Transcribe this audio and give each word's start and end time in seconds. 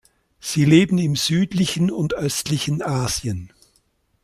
Sie 0.39 0.65
leben 0.65 0.97
im 0.97 1.15
südlichen 1.15 1.91
und 1.91 2.15
östlichen 2.15 2.81
Asien. 2.81 3.53